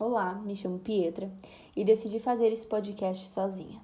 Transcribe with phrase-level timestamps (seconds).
[0.00, 1.30] Olá, me chamo Pietra
[1.76, 3.80] e decidi fazer esse podcast sozinha.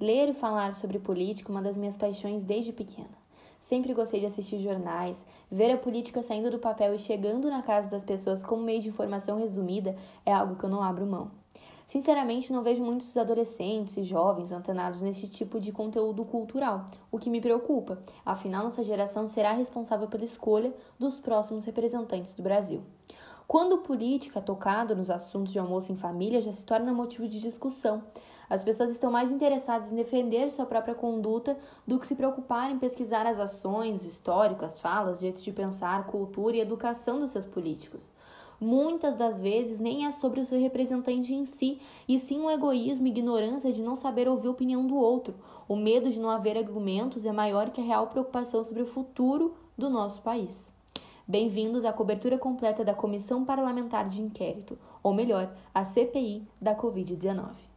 [0.00, 3.16] Ler e falar sobre política é uma das minhas paixões desde pequena.
[3.60, 7.88] Sempre gostei de assistir jornais, ver a política saindo do papel e chegando na casa
[7.88, 9.94] das pessoas como meio de informação resumida
[10.26, 11.30] é algo que eu não abro mão.
[11.86, 17.30] Sinceramente, não vejo muitos adolescentes e jovens antenados nesse tipo de conteúdo cultural, o que
[17.30, 22.82] me preocupa, afinal, nossa geração será responsável pela escolha dos próximos representantes do Brasil.
[23.46, 28.02] Quando política tocado nos assuntos de almoço em família já se torna motivo de discussão.
[28.48, 32.78] As pessoas estão mais interessadas em defender sua própria conduta do que se preocupar em
[32.78, 37.44] pesquisar as ações, o histórico, as falas, jeito de pensar, cultura e educação dos seus
[37.44, 38.10] políticos.
[38.60, 43.06] Muitas das vezes nem é sobre o seu representante em si, e sim o egoísmo
[43.06, 45.34] e ignorância de não saber ouvir a opinião do outro.
[45.68, 49.54] O medo de não haver argumentos é maior que a real preocupação sobre o futuro
[49.76, 50.73] do nosso país.
[51.26, 57.73] Bem-vindos à cobertura completa da Comissão Parlamentar de Inquérito, ou melhor, a CPI da Covid-19.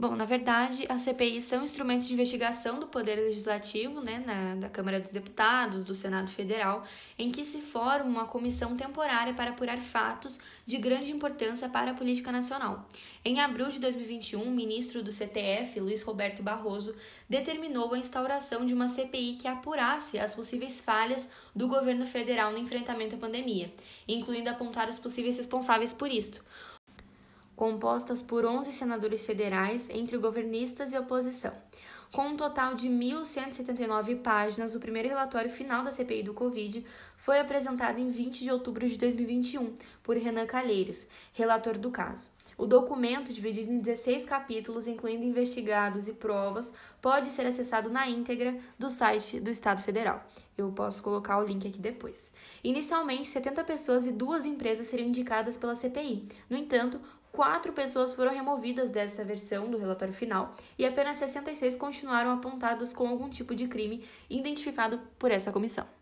[0.00, 4.68] Bom, na verdade, as CPIs são instrumentos de investigação do Poder Legislativo, né, na, da
[4.68, 6.84] Câmara dos Deputados, do Senado Federal,
[7.18, 11.94] em que se forma uma comissão temporária para apurar fatos de grande importância para a
[11.94, 12.86] política nacional.
[13.24, 16.94] Em abril de 2021, o ministro do CTF, Luiz Roberto Barroso,
[17.28, 22.58] determinou a instauração de uma CPI que apurasse as possíveis falhas do governo federal no
[22.58, 23.74] enfrentamento à pandemia,
[24.06, 26.40] incluindo apontar os possíveis responsáveis por isto
[27.58, 31.52] compostas por 11 senadores federais, entre governistas e oposição.
[32.12, 37.40] Com um total de 1.179 páginas, o primeiro relatório final da CPI do Covid foi
[37.40, 42.30] apresentado em 20 de outubro de 2021 por Renan Calheiros, relator do caso.
[42.56, 48.56] O documento, dividido em 16 capítulos, incluindo investigados e provas, pode ser acessado na íntegra
[48.78, 50.24] do site do Estado Federal.
[50.56, 52.32] Eu posso colocar o link aqui depois.
[52.64, 56.26] Inicialmente, 70 pessoas e duas empresas seriam indicadas pela CPI.
[56.48, 57.00] No entanto,
[57.32, 63.06] quatro pessoas foram removidas dessa versão do relatório final e apenas 66 continuaram apontadas com
[63.06, 65.97] algum tipo de crime identificado por essa comissão.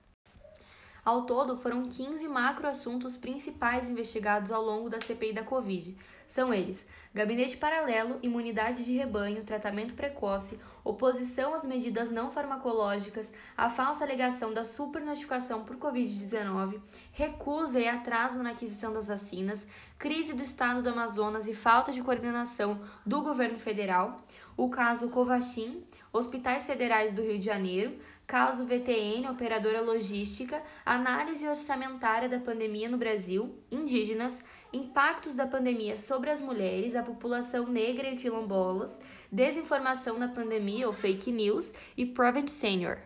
[1.07, 5.97] Ao todo, foram 15 macroassuntos principais investigados ao longo da CPI da Covid.
[6.27, 6.85] São eles:
[7.15, 14.53] gabinete paralelo, imunidade de rebanho, tratamento precoce, oposição às medidas não farmacológicas, a falsa alegação
[14.53, 16.81] da supernotificação por Covid-19,
[17.13, 19.65] recusa e atraso na aquisição das vacinas,
[19.97, 24.17] crise do estado do Amazonas e falta de coordenação do governo federal,
[24.57, 32.29] o caso Covaxin, hospitais federais do Rio de Janeiro, caso VTN, operadora logística, análise orçamentária
[32.29, 34.43] da pandemia no Brasil, indígenas,
[34.73, 38.99] impactos da pandemia sobre as mulheres, a população negra e quilombolas,
[39.31, 42.99] desinformação na pandemia ou fake news e Prevent Senior.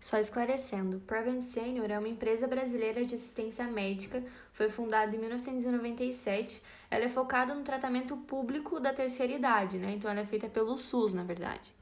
[0.00, 4.22] Só esclarecendo, Prevent Senior é uma empresa brasileira de assistência médica,
[4.52, 6.60] foi fundada em 1997.
[6.90, 9.92] Ela é focada no tratamento público da terceira idade, né?
[9.92, 11.72] Então ela é feita pelo SUS, na verdade.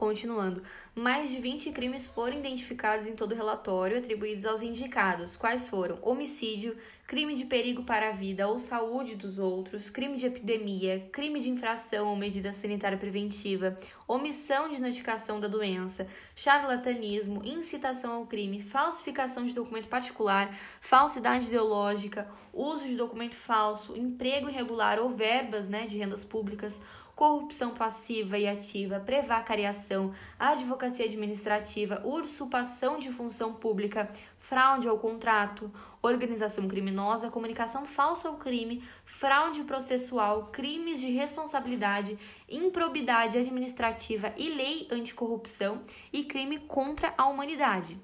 [0.00, 0.62] Continuando,
[0.94, 5.98] mais de 20 crimes foram identificados em todo o relatório, atribuídos aos indicados, quais foram?
[6.00, 6.74] Homicídio,
[7.06, 11.50] crime de perigo para a vida ou saúde dos outros, crime de epidemia, crime de
[11.50, 13.78] infração ou medida sanitária preventiva,
[14.08, 22.26] omissão de notificação da doença, charlatanismo, incitação ao crime, falsificação de documento particular, falsidade ideológica,
[22.54, 26.80] uso de documento falso, emprego irregular ou verbas né, de rendas públicas,
[27.14, 35.72] corrupção passiva e ativa, prevaricação, advocacia administrativa, usurpação de função pública, fraude ao contrato,
[36.02, 44.88] organização criminosa, comunicação falsa ao crime, fraude processual, crimes de responsabilidade, improbidade administrativa e lei
[44.90, 45.82] anticorrupção
[46.12, 47.98] e crime contra a humanidade.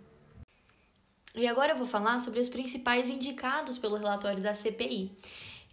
[1.37, 5.13] E agora eu vou falar sobre os principais indicados pelo relatório da CPI.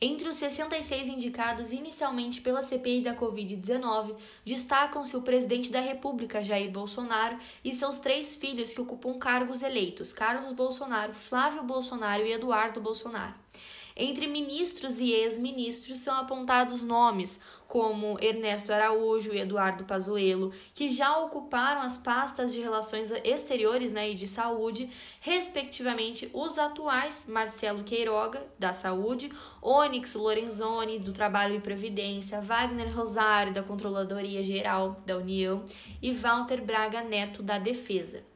[0.06, 6.70] Entre os 66 indicados inicialmente pela CPI da Covid-19, destacam-se o presidente da República, Jair
[6.70, 12.82] Bolsonaro, e seus três filhos que ocupam cargos eleitos: Carlos Bolsonaro, Flávio Bolsonaro e Eduardo
[12.82, 13.34] Bolsonaro.
[13.96, 21.18] Entre ministros e ex-ministros são apontados nomes como Ernesto Araújo e Eduardo Pazuello, que já
[21.18, 28.46] ocuparam as pastas de relações exteriores né, e de saúde, respectivamente os atuais Marcelo Queiroga,
[28.60, 29.32] da Saúde,
[29.62, 35.66] Onyx Lorenzoni, do Trabalho e Previdência, Wagner Rosário, da Controladoria Geral da União
[36.02, 38.33] e Walter Braga Neto, da Defesa.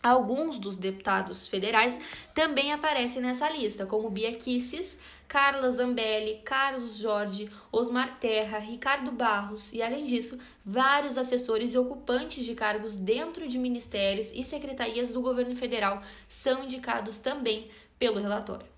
[0.00, 2.00] Alguns dos deputados federais
[2.32, 4.96] também aparecem nessa lista, como Bia Kicis,
[5.26, 12.44] Carla Zambelli, Carlos Jorge, Osmar Terra, Ricardo Barros e, além disso, vários assessores e ocupantes
[12.44, 17.68] de cargos dentro de ministérios e secretarias do governo federal são indicados também
[17.98, 18.77] pelo relatório.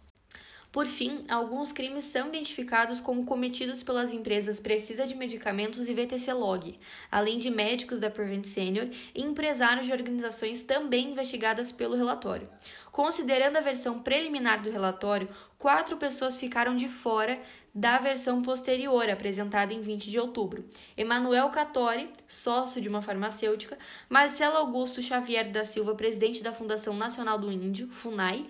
[0.72, 6.32] Por fim, alguns crimes são identificados como cometidos pelas empresas Precisa de Medicamentos e VTC
[6.32, 6.78] Log,
[7.10, 12.48] além de médicos da Prevent Senior e empresários de organizações também investigadas pelo relatório.
[12.92, 15.28] Considerando a versão preliminar do relatório,
[15.58, 17.40] quatro pessoas ficaram de fora
[17.74, 20.64] da versão posterior, apresentada em 20 de outubro.
[20.96, 23.76] Emanuel Catori, sócio de uma farmacêutica,
[24.08, 28.46] Marcelo Augusto Xavier da Silva, presidente da Fundação Nacional do Índio, FUNAI,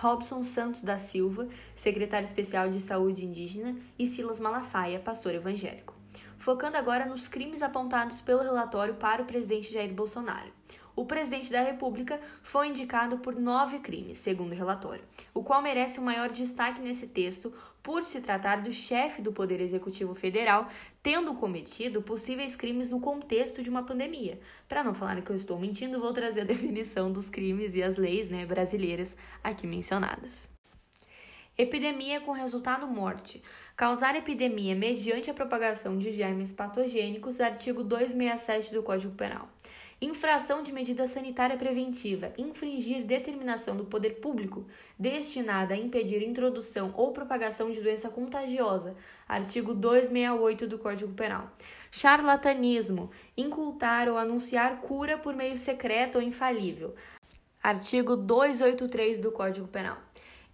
[0.00, 5.94] Robson Santos da Silva, secretário especial de Saúde Indígena, e Silas Malafaia, pastor evangélico.
[6.38, 10.52] Focando agora nos crimes apontados pelo relatório para o presidente Jair Bolsonaro
[10.96, 15.04] o presidente da República foi indicado por nove crimes, segundo o relatório,
[15.34, 17.52] o qual merece o maior destaque nesse texto
[17.82, 20.68] por se tratar do chefe do Poder Executivo Federal
[21.02, 24.40] tendo cometido possíveis crimes no contexto de uma pandemia.
[24.66, 27.96] Para não falar que eu estou mentindo, vou trazer a definição dos crimes e as
[27.96, 30.50] leis né, brasileiras aqui mencionadas.
[31.58, 33.42] Epidemia com resultado morte.
[33.76, 39.48] Causar epidemia mediante a propagação de germes patogênicos, artigo 267 do Código Penal.
[39.98, 42.30] Infração de medida sanitária preventiva.
[42.36, 44.66] Infringir determinação do poder público
[44.98, 48.94] destinada a impedir introdução ou propagação de doença contagiosa.
[49.26, 51.50] Artigo 268 do Código Penal.
[51.90, 53.10] Charlatanismo.
[53.34, 56.94] Incultar ou anunciar cura por meio secreto ou infalível.
[57.62, 59.96] Artigo 283 do Código Penal.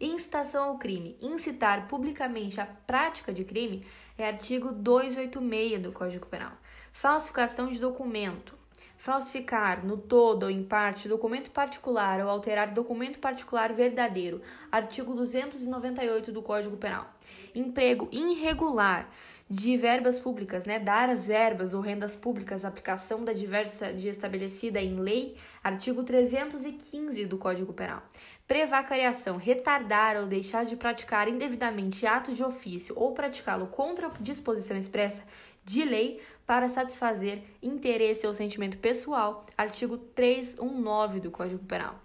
[0.00, 1.16] Incitação ao crime.
[1.20, 3.84] Incitar publicamente a prática de crime
[4.16, 6.52] é artigo 286 do Código Penal.
[6.92, 8.61] Falsificação de documento
[8.96, 14.40] falsificar no todo ou em parte documento particular ou alterar documento particular verdadeiro,
[14.70, 17.12] artigo 298 do Código Penal.
[17.54, 19.08] Emprego irregular
[19.52, 24.80] de verbas públicas, né, dar as verbas ou rendas públicas, aplicação da diversa de estabelecida
[24.80, 28.02] em lei, artigo 315 do Código Penal.
[28.48, 35.22] Prevacariação, retardar ou deixar de praticar indevidamente ato de ofício ou praticá-lo contra disposição expressa
[35.64, 41.98] de lei para satisfazer interesse ou sentimento pessoal, artigo 319 do Código Penal.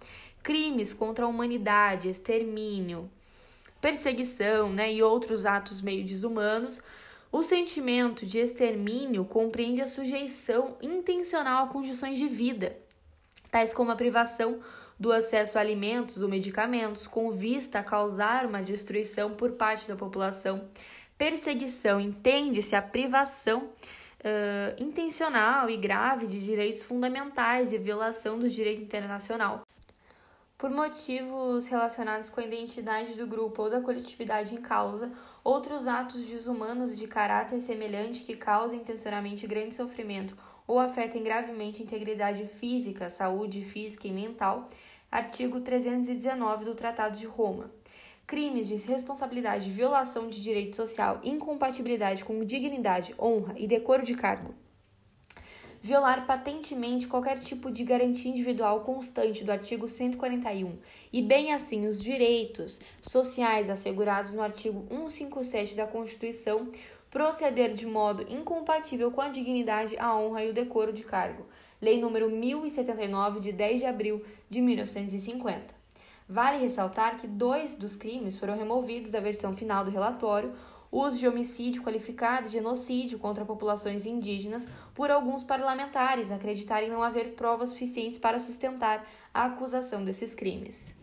[0.43, 3.09] Crimes contra a humanidade, extermínio,
[3.81, 6.81] perseguição né, e outros atos meio desumanos.
[7.31, 12.77] O sentimento de extermínio compreende a sujeição intencional a condições de vida,
[13.51, 14.59] tais como a privação
[14.99, 19.95] do acesso a alimentos ou medicamentos, com vista a causar uma destruição por parte da
[19.95, 20.67] população
[21.17, 28.83] Perseguição entende-se a privação uh, intencional e grave de direitos fundamentais e violação do direito
[28.83, 29.67] internacional.
[30.59, 35.11] Por motivos relacionados com a identidade do grupo ou da coletividade em causa,
[35.43, 40.37] outros atos desumanos de caráter semelhante que causem intencionalmente grande sofrimento
[40.67, 44.65] ou afetem gravemente a integridade física, saúde física e mental,
[45.11, 47.71] artigo 319 do Tratado de Roma
[48.27, 54.53] crimes de responsabilidade, violação de direito social, incompatibilidade com dignidade, honra e decoro de cargo.
[55.81, 60.77] Violar patentemente qualquer tipo de garantia individual constante do artigo 141
[61.13, 66.69] e, bem assim, os direitos sociais assegurados no artigo 157 da Constituição,
[67.09, 71.45] proceder de modo incompatível com a dignidade, a honra e o decoro de cargo.
[71.81, 75.76] Lei número 1079 de 10 de abril de 1950.
[76.29, 80.53] Vale ressaltar que dois dos crimes foram removidos da versão final do relatório,
[80.91, 87.33] uso de homicídio qualificado e genocídio contra populações indígenas, por alguns parlamentares acreditarem não haver
[87.33, 90.93] provas suficientes para sustentar a acusação desses crimes.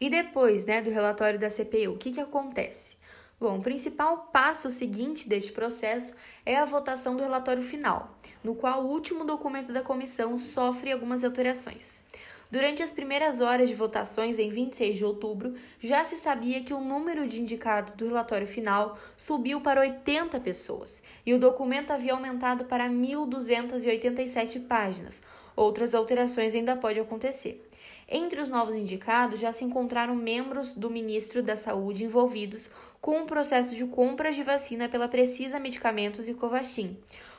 [0.00, 2.96] E depois né, do relatório da CPI, o que, que acontece?
[3.40, 6.14] Bom, o principal passo seguinte deste processo
[6.44, 11.24] é a votação do relatório final, no qual o último documento da comissão sofre algumas
[11.24, 12.02] alterações.
[12.50, 16.80] Durante as primeiras horas de votações, em 26 de outubro, já se sabia que o
[16.80, 22.64] número de indicados do relatório final subiu para 80 pessoas e o documento havia aumentado
[22.64, 25.20] para 1.287 páginas.
[25.54, 27.68] Outras alterações ainda podem acontecer.
[28.08, 33.26] Entre os novos indicados já se encontraram membros do Ministro da Saúde envolvidos com o
[33.26, 36.96] processo de compras de vacina pela Precisa Medicamentos e Covaxin.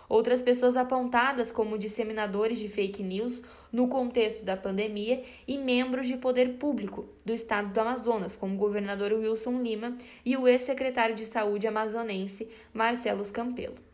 [0.09, 6.17] Outras pessoas apontadas como disseminadores de fake news no contexto da pandemia e membros de
[6.17, 11.27] poder público do estado do Amazonas, como o governador Wilson Lima e o ex-secretário de
[11.27, 13.88] Saúde amazonense Marcelo Campelo.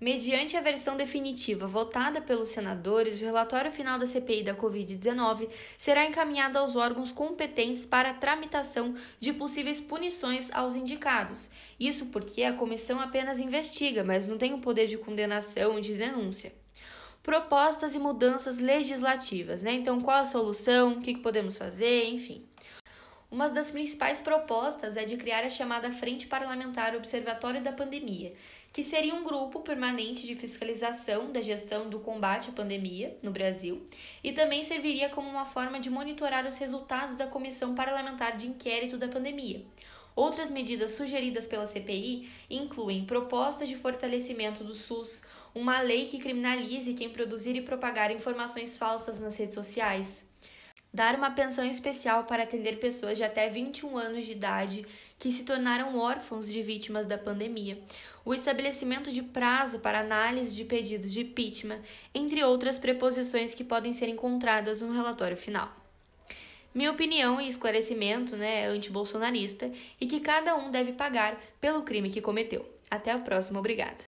[0.00, 6.06] Mediante a versão definitiva votada pelos senadores, o relatório final da CPI da Covid-19 será
[6.06, 11.50] encaminhado aos órgãos competentes para a tramitação de possíveis punições aos indicados.
[11.78, 15.92] Isso porque a comissão apenas investiga, mas não tem o poder de condenação e de
[15.92, 16.50] denúncia.
[17.22, 19.74] Propostas e mudanças legislativas, né?
[19.74, 20.92] Então, qual a solução?
[20.92, 22.06] O que podemos fazer?
[22.06, 22.42] Enfim.
[23.30, 28.32] Uma das principais propostas é de criar a chamada Frente Parlamentar Observatório da Pandemia,
[28.72, 33.84] que seria um grupo permanente de fiscalização da gestão do combate à pandemia no Brasil
[34.22, 38.96] e também serviria como uma forma de monitorar os resultados da Comissão Parlamentar de Inquérito
[38.96, 39.64] da Pandemia.
[40.14, 45.22] Outras medidas sugeridas pela CPI incluem propostas de fortalecimento do SUS,
[45.54, 50.29] uma lei que criminalize quem produzir e propagar informações falsas nas redes sociais
[50.92, 54.86] dar uma pensão especial para atender pessoas de até 21 anos de idade
[55.18, 57.78] que se tornaram órfãos de vítimas da pandemia,
[58.24, 61.80] o estabelecimento de prazo para análise de pedidos de impeachment,
[62.14, 65.70] entre outras preposições que podem ser encontradas no relatório final.
[66.72, 69.70] Minha opinião e esclarecimento né, é anti-bolsonarista
[70.00, 72.64] e que cada um deve pagar pelo crime que cometeu.
[72.88, 73.98] Até a próxima, obrigada.